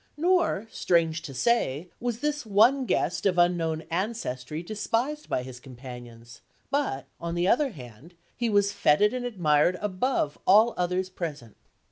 [0.17, 6.41] Nor, strange to say, was this one guest of unknown ancestry despised by his companions;
[6.71, 11.55] but, on the other hand, he was fêted and admired above all others present.